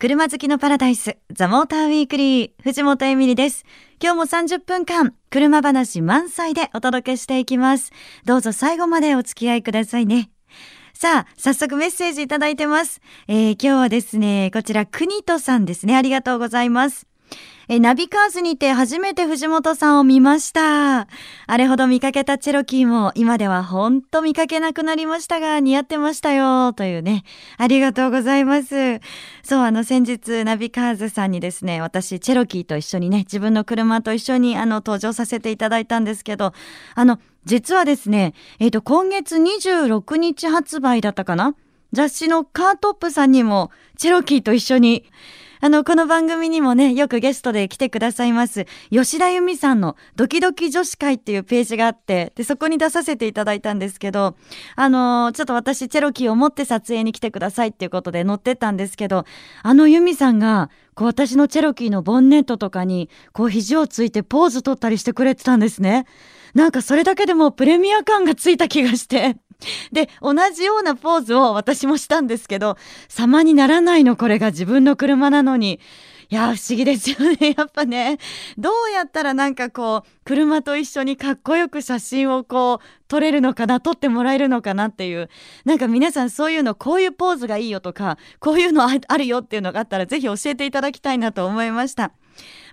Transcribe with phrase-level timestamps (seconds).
[0.00, 3.64] 車好きのパラダイス、ザ・モーター・ウィークリー、藤本エミリです。
[4.00, 7.90] 今日も30分間、車話満載でお届けしていきます。
[8.24, 10.30] どうぞ最後までお付き合いくださいね。
[10.94, 13.00] さあ、早速メッセージいただいてます。
[13.26, 15.96] えー今日はですね、こちら、国とさんですね。
[15.96, 17.07] ありがとうございます。
[17.70, 21.00] えナビカーズにて初めて藤本さんを見ました。
[21.00, 21.06] あ
[21.56, 27.24] れほど見かけたチェロキーも今ではほんと見かけなくなりましたが似合ってましたよというね。
[27.58, 29.00] ありがとうございます。
[29.42, 36.54] そう、あの先日ナビカーズさんにですね、私チェロキーと一緒にね、自分の車と一緒にあの登場させていただいたんですけど、
[36.94, 41.54] あの、実はですね、えっ、と、今月26日発売だったかな？
[41.92, 45.04] 雑誌のカートップさんにもチェロキーと一緒に
[45.60, 54.36] あの、この番組にもね、よくゲストで来てくださいます、吉田由美さんのドキドキ女子会っていうページがあって、で、そこに出させていただいたんですけど、
[54.76, 59.24] あのーちょっと私、チェロキーを持って撮影に来てくださいっていうことで載ってたんですけど、
[59.62, 66.06] あの由美さんが、こう私のチェロキーのボンネットとかに、こう肘をついてポーズ取ったりしてくれてたんですね。
[66.54, 69.36] なんかそれだけでもプレミア感がついた気がして。
[69.92, 72.76] で、同じようなポーズを私もしたんですけど、
[73.08, 75.80] 様にならないの、これが自分の車なのに。
[76.30, 77.36] いや、不思議ですよね。
[77.56, 78.18] やっぱね、
[78.58, 85.30] どうやったらなんかこう、車と一緒にかっこよく写真をこう、撮れるのかな、撮ってもらえるのかなっていう。
[85.64, 92.12] なんか皆さんそういうの、こういうポーズがいいよとか、こういうのあるよっていうのがあったら、ぜひ教えていただきたいなと思いました。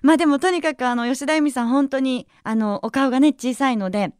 [0.02, 4.12] まあでもとにかくあの、吉田由美さん本当に、あの、お顔がね、小さいので、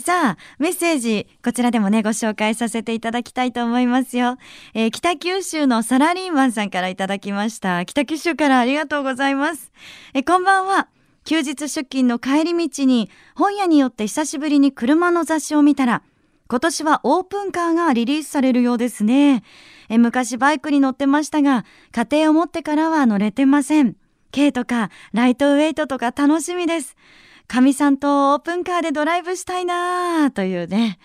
[0.01, 4.39] さあ、メッセージ、こちらでもね、ご紹介させていただきたいと思いますよ。
[4.73, 7.85] えー北九州のサラリーマンさんからいただきました。
[7.85, 9.73] 北九州からありがとうございます。
[10.15, 10.89] えーこんばんは。
[11.25, 16.03] 休日出勤の帰り道に、本屋によって久しぶりに車の雑誌を見たら、
[16.49, 19.43] 今年はオープンカーがリリースされるようですね。
[19.89, 23.97] え昔バイクに乗ってましたが、家庭を持ってからは乗れてません。
[24.33, 26.97] 軽とかライトウェイトとか楽しみです。
[27.49, 30.99] かみさんとオープンカーでドライブしたいなあというね。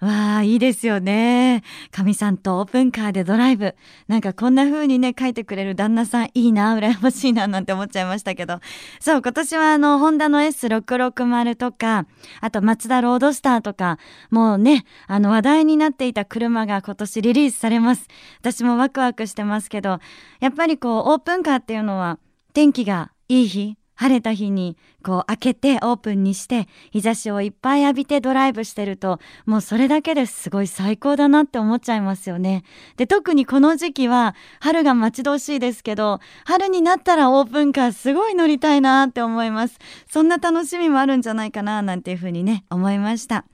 [0.00, 1.62] わあ、いいですよね。
[1.90, 3.74] かみさんとオープンカーでドライブ。
[4.08, 8.60] なんかこんな風にね、書いてくれる旦那さんいいな、羨ましいな、なんて思っちゃいましたけど。
[8.98, 12.06] そう、今年はあの、ホンダの S660 とか、
[12.40, 13.98] あと、マツダロードスターとか、
[14.30, 18.08] もうね、あの、話題になっていた車が今年リリースされます。
[18.40, 19.98] 私もワクワクしてますけど、
[20.40, 22.18] やっぱりこう、オープンカーっていうのは、
[22.54, 32.64] 天気がいい日、晴れた日にこう開けてオープンにして日差しをいっぱい浴びてドライブしてるともうそれだけですごい最高だなって思っちゃいますよね。
[32.96, 39.76] で特にこの時期は春が待ち遠しいですけど春になったらオープンカーすごい乗りたいなって思います。
[40.10, 43.44] そんな楽しみもあるんじゃないかななんていうふうにね思いました。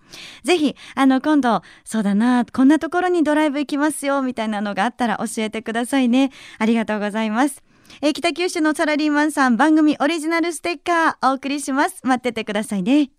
[0.45, 6.31] ぜひあの今度そうだなこんなところにドライブ行きますよみたいなのがあったら教えてくださいね。
[6.59, 7.65] ありがとうございます。
[8.03, 12.01] えー北九州のサラリーマンさん番組オリジナルステッカーお送りします。
[12.05, 13.11] 待っててくださいね。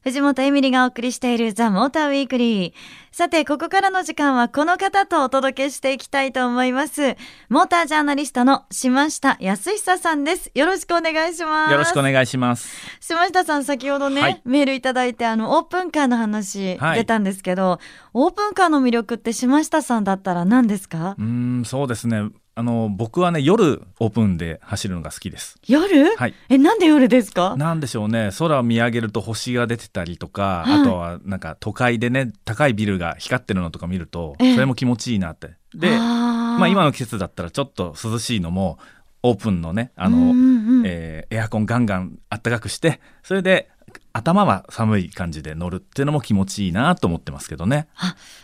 [0.00, 2.72] 藤本エミリがお送りしているザ・モーターウィークリー。
[3.10, 7.16] さて、ここからの時間はこの方とお届けしていきたいと思います。
[7.50, 10.50] モータージャーナリストの島下康久さんです。
[10.54, 11.72] よろしくお願いします。
[11.72, 12.70] よろしくお願いします。
[13.00, 17.78] 島下さん先ほどね、はいメールいただいてあのオープンカーの話はい出たんですけど、
[18.14, 21.16] オープンカーの魅力って島下さんだったら何ですか？
[21.18, 22.30] うーん、そうですね。
[22.58, 25.60] あの僕はね夜オープンで走るのが好きです。
[25.68, 26.34] 夜、はい。
[26.48, 27.54] えなんで夜ですか？
[27.56, 28.30] なんでしょうね。
[28.36, 30.80] 空を見上げると星が出てたりとか、はい。
[30.80, 34.54] あとはなんか都会でね高いビルが光ってるのとか見ると、ええ。
[34.54, 35.52] それも気持ちいいなって。
[35.72, 38.80] でまあ今の季節だったらちょっと涼しいのも
[39.22, 40.82] オープンのねあの、うんうん。
[40.84, 43.70] えーエアコンガンガンあったかくしてそれで
[44.12, 47.88] 頭は寒い感じで乗るっていうのも気持ちいいなと思ってますけどね。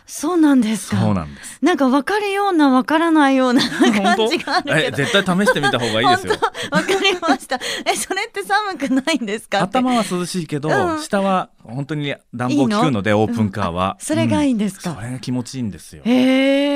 [0.05, 1.59] そうなんですかそうなんです。
[1.61, 6.33] なんか分かるような分からないような 感じがあるけどえ絶対試してみた方がいいですよ。
[6.71, 7.59] わかりました。
[7.85, 16.03] え、それって寒くないんですか頭は涼しいけど、うん下は本当に暖房効くのでオープンカーは、それがいいんですかうんそれが気持ちいいんですよ。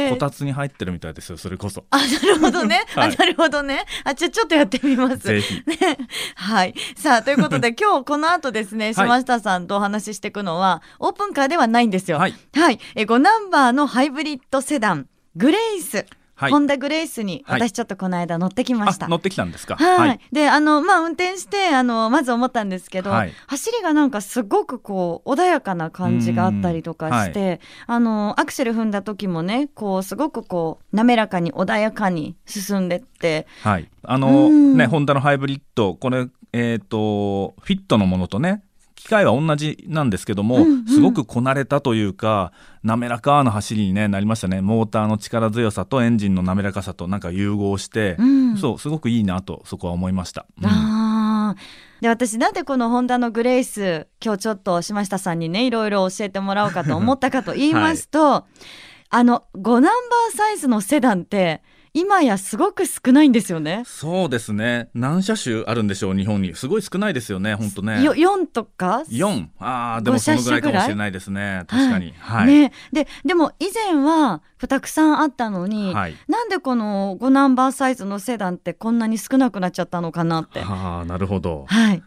[0.10, 0.16] こ。
[0.18, 1.86] たつに入ってるみたいですよそれこそ。
[1.92, 2.86] あ、なるほどね。
[2.96, 3.86] あ、はいなるほどね。
[4.04, 5.18] あ、じゃあちょっとやってみます。
[5.20, 5.56] ぜひ。
[5.66, 5.98] ね、
[6.36, 6.74] はい。
[6.96, 12.18] さあ、ということで、今日この後ですね、はい島下さんとお話ししていくのは、オープンカーではないんですよ。
[12.18, 12.34] はい。
[12.54, 12.80] はい。
[12.96, 16.06] え、5ナンバーのハイブリッドセダン、グレイス。
[16.36, 19.08] はいホンダグレイスに、はい私ちょっとこの間乗ってきました。
[19.08, 19.76] あ乗ってきたんですか？
[19.76, 33.90] はい、であのまあ運転してあのまず思ったんですけど、はい走りがなんかすごくこう穏やかな感じがあったりとかして、あのアクセル踏んだ時もねこうすごくこう滑らかに穏やかに進んでってはい。
[34.04, 38.64] あのうんねホンダのハイブリッドこれえっ、とフィットのものとね。
[38.96, 40.86] 機械は同じなんですけども、うんうん。
[40.86, 42.52] すごくこなれたというか
[42.84, 44.60] 滑らかな走りに、ね、なりましたね。
[44.60, 48.58] モーターの力強さとエンジンの滑らかさとなんか融合して、うん。
[48.58, 50.46] そうすごくいいなとそこは思いました。
[50.62, 51.56] うん。
[52.02, 58.46] で私なんでこのホンダのグレイス今日ちょっと島下さんにねいろいろ教えてもらおうかと思ったかと言いますと、
[59.10, 61.62] あの5ナンバーサイズのセダンって
[61.94, 63.84] 今やすごく少ないんですよね。
[63.86, 64.90] そうですね。
[64.94, 66.56] 何車種あるんでしょう日本に。
[66.56, 68.04] すごい少ないですよね本当ね。
[68.04, 71.64] よ4とか？4ああでも5そのぐらいかもしれないですね。
[71.68, 72.14] 確かに。
[72.18, 76.16] はい、ね、ででも以前はたくさんあったのに、はい。
[76.28, 80.60] なんでこの5ナンバーサイズのセダンってこんなに少なくなっちゃったのかなって。
[80.60, 81.66] はあなるほど。
[81.68, 82.04] はい、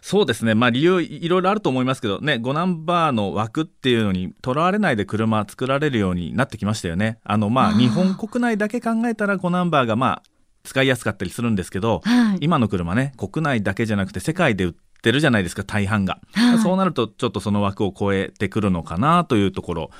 [0.00, 0.54] そうですね。
[0.54, 7.18] まあ理由いろいろあると思いますけどね5ナンバーの枠っていうのにとらわれないで車作られるようになってきましたよね。
[7.24, 10.22] あのまあ日本国内だけ考えたら5ナンバーがまあ
[10.64, 12.38] 使いやすかったりするんですけどはい。
[12.40, 16.58] 今の車ね国内だけじゃなくて世界で売ってるじゃないですか大半が、はい。
[16.58, 19.90] そうなるとちょっとその枠を超えてくるのかなというところ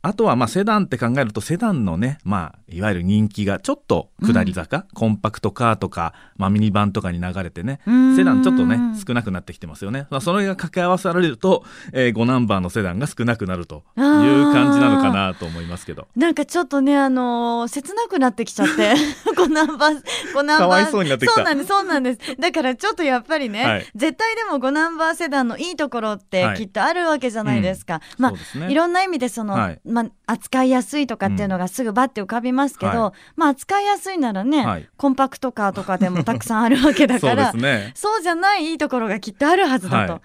[0.00, 7.80] あとはまあセダンって考えるとセダンのねまあいわゆる人気がちょっと下り坂、コンパクトカーとか、まあ、ミニバンとかに流れてね
[8.16, 16.06] セダンちょっとね少なくなってきてますよね、まあ、それが掛け合わされると、えー、5ナンバーのセダンが少なくなるという感じなのかなと思いますけど。
[16.16, 18.94] なんかちょっとねあのー切なくなってきちゃって
[19.36, 20.02] 5ナンバー
[20.34, 20.58] 5ナンバー。
[20.58, 21.34] かわいそうになってきた。
[21.34, 22.36] そうなんですそうなんです。
[22.38, 23.86] だからちょっとやっぱりね、はい。
[23.94, 26.56] 絶対でも5ナンバーセダンのいいところってはい。
[26.56, 28.70] きっとあるわけじゃないですか、まあそうですね。
[28.70, 34.88] いろんな意味でその、はいまあ、扱いやすいとかっていうのがすぐバッて浮かびますけど、はまあ扱いやすいならね、はい。
[34.96, 37.52] コンパクトカーとかでもたくさんあるわけだから
[37.94, 40.12] そうじゃないいいところがきっとあるはずだと。
[40.14, 40.22] はい。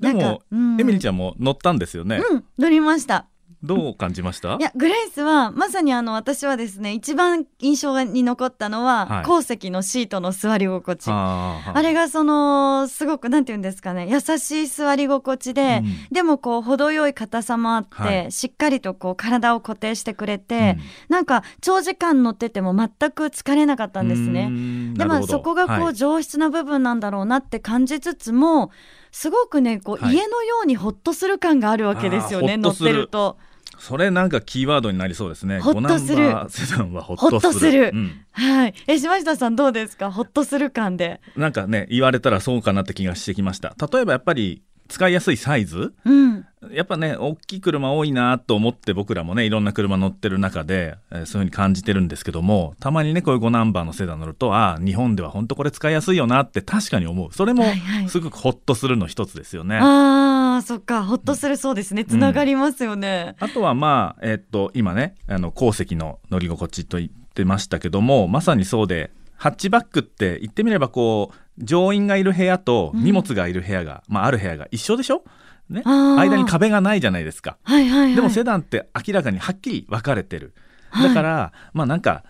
[0.00, 0.80] でも、うん。
[0.80, 3.26] エミリちゃんも乗ったんですよね、うん乗りました。
[3.62, 4.54] どう感じました？
[4.54, 9.24] いやグレイスはまさにあの私はですね一番印象に残ったのは、はい。
[9.24, 11.08] 後席のシートの座り心地。
[11.10, 16.08] ああれがそのすごくなんて言うんですかね優しい座り心地で、うん。
[16.10, 18.32] でもこう程よい硬さもあって、はい。
[18.32, 20.78] しっかりとこう体を固定してくれて、
[21.10, 24.50] なんか長時間乗ってても全く疲れなかったんですね。
[24.94, 28.70] でまあそこがこう上質な部分なんだろうなって感じつつも
[29.12, 30.14] すごくねこうはい。
[30.14, 33.36] 家のようにほっとする感があるわけですよね、乗ってると。
[33.78, 35.58] それなんかキーワードになりそうですね。
[35.60, 37.92] ほっとする5ナンバーセダンはほっとする。
[38.32, 40.10] はい、え島下さんどうですか？
[40.10, 41.20] ほっとする感で。
[41.36, 43.74] なんかね言われたらそうかなって気がしてきました。
[43.90, 45.94] 例えばやっぱり使いやすいサイズ？
[46.04, 57.32] うん、やっぱね大きい車多いなと思って僕らもねいろんな車乗ってる中で、えーそういうふうに感じてるんですけどもたまにねこういう5ナンバーのセダン乗るとああ日本では本当これ使いやすいよなって確かに思う。
[57.32, 58.08] それもはいはい。
[58.10, 59.78] すごくほっとするの一つですよね。
[59.80, 61.04] あーそっか。
[61.04, 62.04] ほっとするそうですね。
[62.04, 63.36] つながりますよね。
[63.38, 75.22] あとはまあ、えっと、今ね、あの、後席の乗り心地と言ってましたけども、まさにそうで、ハッチバックって言ってみればこう、乗員がいる部屋と荷物がいる部屋が、まあある部屋が一緒でしょ？
[75.68, 75.82] ね？
[75.84, 77.56] 間に壁がないじゃないですか。
[77.62, 78.14] はいはいはい。
[78.16, 80.54] でもセダンって明らかにはっきり分かれてる。
[80.90, 82.24] はいだから、まあなんか、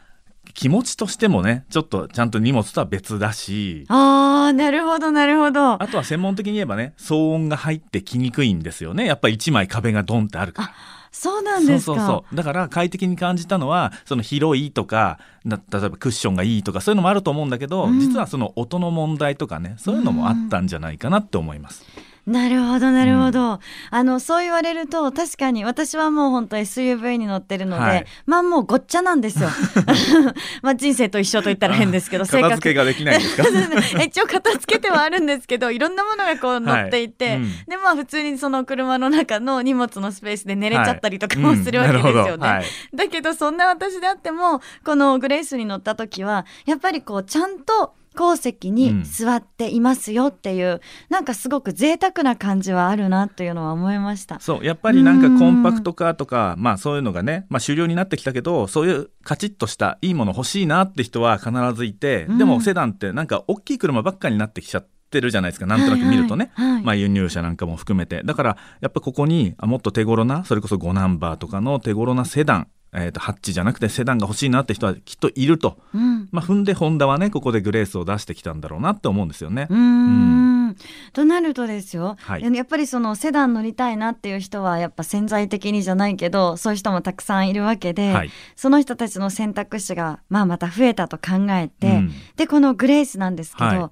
[0.52, 5.80] 気持ちとしてもね、ちょっとちゃんと荷物とは別だし、あーなるほどなるほど。
[5.82, 9.06] あとは専門的に言えばね、騒音が入ってきにくいんですよね。
[9.06, 10.72] やっぱり一枚壁がドンってあるから。
[11.12, 11.92] そうなんですか。
[11.92, 21.84] そうそうそうだから快適に感じたのはその広いとかな例えばクッションがいいとかそういうのもあると思うんだけど、うん実はその音の問題とかねそういうのもあったんじゃないかなって思います。
[22.30, 23.58] なるほどなるほど、
[23.90, 28.06] あのそう言われると確かに私はもう本当 SUV に乗ってるので、はい。
[28.24, 29.48] まあもうごっちゃなんですよ。
[30.62, 33.42] まあ人生と一緒と言ったら変ですけど片付けができないんですか？
[34.04, 37.36] 一応片付けてはあるんですけどいろんなものがこう乗っていて、はい。
[37.38, 37.50] うん。
[37.66, 42.48] でまあ普通にその車の中の荷物のスペースで寝れちゃったりとかもはいするわけですよね。
[42.48, 42.64] はい。
[42.94, 54.40] だけどそんな私であってもこのグレイスに乗った時はやっぱりこうちゃんと後席に座っていますよっていう、うん、なんかすごく贅沢な感じはあるなというのは思いました。
[54.40, 65.00] そうやっぱりなんかコンパクトカーとかまあそういうのがね、まあ、主流になってきたけどそういうカチッとしたいいもの欲しいなって人は必ずいて、でもセダンってなんか大きい車ばっかりになってきちゃって。
[65.10, 68.22] てるじゃないですかなんとなく見るとね、はいはい、まあ、輸入車なんかも含めて。
[68.24, 79.68] だからやっぱここにもっと手頃なそれこそ5ナンバーとかの手頃なセダンえーと、ハッチじゃなくてセダンが欲しいなって人はきっといると、うん、まあ、踏んでホンダはねここでグレースを出してきたんだろうなって思うんですよね。
[79.70, 80.76] うん。
[81.12, 93.66] となるとですよ、はい、やっぱりそのセダン乗りたいなっていう人はやっぱ潜在的にじゃないけどそういう人もたくさんいるわけで、はい、その人たちの選択肢が、まあ、また増えたと考えて、うん、でこのグレースなんですけど。
[93.66, 93.90] はい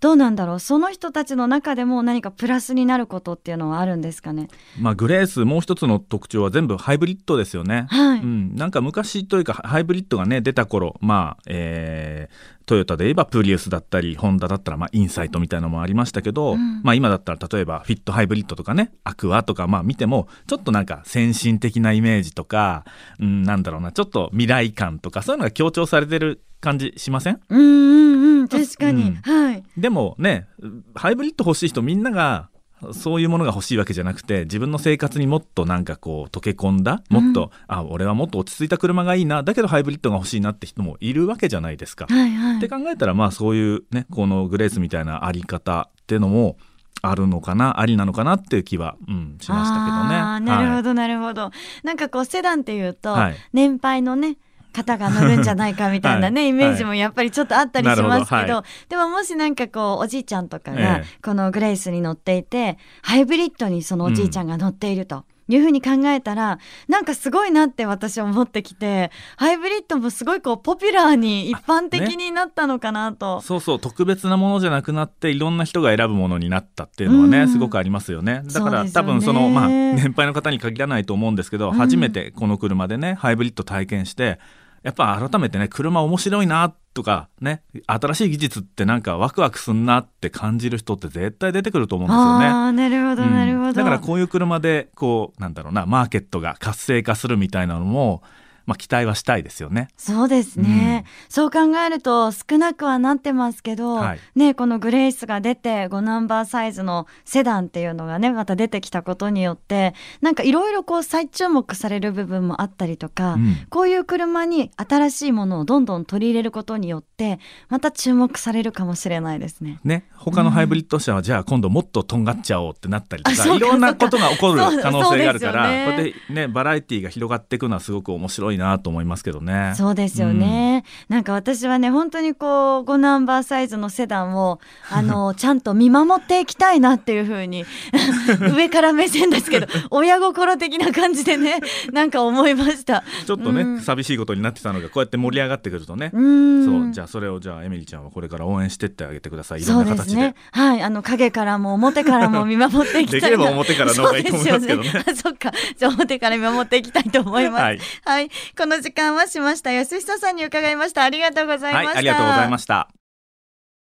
[0.00, 0.60] どうなんだろう？
[0.60, 4.48] その人たちの中でも何かプラスになることっていうのはあるんですかね？
[4.80, 22.84] まあグレースもう一つの特徴は全部ハイブリッドですよね、はい、うん、なんか昔というかハイブリッドがね出た頃まあ、えー、トヨタで言えばプリウスだったりホンダだったらまあインサイトみたいなのもありましたけど、うん、まあ今だったら例えばフィットハイブリッドとかねアクアとかまあ見てもちょっとなんか先進的なイメージとか、
[23.18, 27.40] うん、なんだろうなちょっと未来感とかそういうのが強調されてる感じしません？
[27.48, 28.48] うんうんうん。
[28.48, 29.64] 確かに、うん、はい。
[29.76, 30.46] でもね
[30.94, 32.48] ハイブリッド欲しい人みんなが
[32.92, 42.06] そういうものが欲しいわけじゃなくて自分の生活にもっとなんかこう溶け込んだもっと、うん、あ俺はもっと落ち着いた車がいいなだけどハイブリッドが欲しいなって人もいるわけじゃないですか。
[42.08, 46.56] はいはい、って考えたらまあそういうねこのグレースみたいなあり方っていうのも
[47.02, 50.40] あるのかなありなのかなっていう気は、うん、しましたけどね。
[50.46, 51.50] なるほど、なるほど。
[51.82, 54.38] なんかこうセダンっていうと、はい、年配のね
[54.72, 65.16] 方が乗るんじゃないかみたいなね、はい、イメージもやっぱりちょっとあったりしますけど、はい、でももしなんかこうおじいちゃんとかがこのグレイスに乗っていて、えハイブリッドにそのおじいちゃんが乗っていると。
[65.16, 65.24] うん
[65.56, 78.42] いうふうに考えたらなんかすごいなって私は思ってきてハイブリッドもすごいこうポピュラーに一般的になったのかなと、ね、そうそう特別なものじゃなくなっていろんな人が選ぶものになったっていうのはね、うん、すごくありますよね。
[78.52, 84.38] だから、ね、多分そのまあ年配の方に限らないと思うんですけど、うん、初めてこの車でねハイブリッド体験して
[84.82, 92.46] やっぱ改めてね車面白いなとかね新しい技術ってなんかワクワクすんなって感じる人って絶対出てくると思うんですよね。
[92.46, 98.22] あなるほどなるほど、だからこういう車でこうなんだろうなマーケットが活性化するみたいなのも
[98.66, 99.88] まあ、期待はしたいですよね。
[99.96, 117.38] そうですね、うん、そう考えると少なくはなってますけど、はい、ね、このグレイスが出て5ナンバーサイズのセダンっていうのがねまた出てきたことによってなんかいろいろこう再注目される部分もあったりとか、うん、こういう車に新しいものをどんどん取り入れることによって
[117.68, 119.80] また注目されるかもしれないですね。
[119.84, 129.72] ね他のハイブリッド車は、じゃあ今度もっととんがっちゃおうってなったりとかいろんなことが起こる可能性があるから、ね、こうやってねバラエティーが広がっていくのはすごく面白いなと思いますけどね。
[129.76, 130.84] そうですよね。
[131.08, 137.64] うん、なんか私はね本当にこう5ナンバーサイズのセダンをあの ちゃんと見守っていきたいなっていうふうに
[138.54, 141.60] 上から目線ですけど親心的な感じでね
[141.92, 143.04] なんか思いました。
[143.26, 146.10] ちょっとね、うん、寂しいことになってたのがこうやって盛り上がってくるとね。
[146.12, 149.62] うそうじゃあそれをじゃあエミリーちゃんはこれから応援してってあげてください。
[149.62, 150.20] いろんな形で。
[150.20, 154.92] ね、はいあの影からも表からも見守っていきたいできれば表からの方がいいと思いますけどね。
[154.92, 157.62] ねそっかじゃあ表から見守っていきたいと思います。
[157.62, 159.72] はい、はい、この時間はしました。
[159.72, 161.04] 安久さんに伺いました。
[161.04, 162.99] ありがとうございました、はい、ありがとうございました。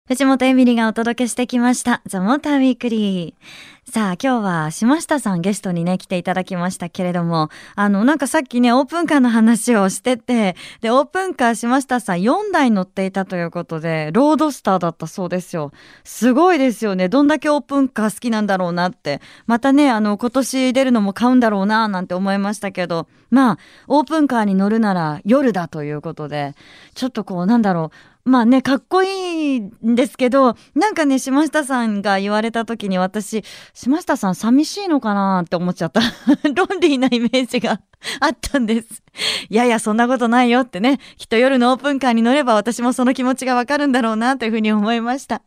[0.08, 3.92] 藤本エミリがお届けしてきましたザ・モーターウィークリー。
[3.92, 15.72] さあ今日は島下さんゲストにね来ていただきましたけれどもあのなんかさっきねオープンカーの話をしててでオープンカー島下さん4台乗っていたということでロードスターだったそうですよ。
[16.04, 17.10] すごいですよね。
[17.10, 19.20] どんだけオープンカー好きなんだろうなって。
[19.46, 23.08] またねあの今年出るのも買うんだろうななんて思いましたけど。
[23.30, 26.54] まあオープンカーに乗るなら夜だということで
[26.94, 28.17] ちょっとこうなんだろう。
[28.28, 33.42] まあねかっこいいんですけどなんかね島下さんが言われた時に私
[33.72, 36.00] 島下さん寂しいのかなって思っちゃった
[36.54, 37.80] ロンリーなイメージが
[38.20, 39.02] あったんです
[39.48, 45.42] いやいやそんなことないよってねきっと夜のオープンカーに乗れば私もその気持ちがわかるんだろうなというふうに思いました